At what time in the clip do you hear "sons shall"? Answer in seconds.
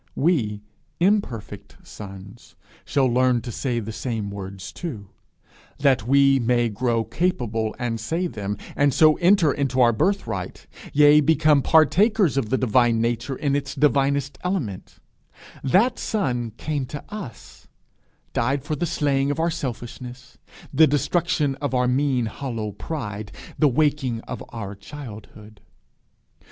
1.83-3.05